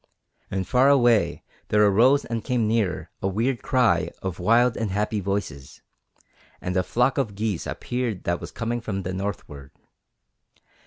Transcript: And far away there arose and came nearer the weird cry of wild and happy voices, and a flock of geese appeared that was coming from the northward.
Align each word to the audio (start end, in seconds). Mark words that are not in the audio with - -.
And 0.49 0.67
far 0.67 0.89
away 0.89 1.43
there 1.67 1.85
arose 1.85 2.25
and 2.25 2.43
came 2.43 2.67
nearer 2.67 3.11
the 3.19 3.27
weird 3.27 3.61
cry 3.61 4.09
of 4.23 4.39
wild 4.39 4.75
and 4.75 4.89
happy 4.89 5.19
voices, 5.19 5.83
and 6.59 6.75
a 6.75 6.81
flock 6.81 7.19
of 7.19 7.35
geese 7.35 7.67
appeared 7.67 8.23
that 8.23 8.41
was 8.41 8.51
coming 8.51 8.81
from 8.81 9.03
the 9.03 9.13
northward. 9.13 9.69